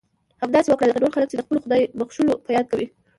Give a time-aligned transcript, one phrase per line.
[0.43, 2.87] همداسې وکړه لکه نور خلک یې چې د خپلو خدای بښلو په یاد کوي.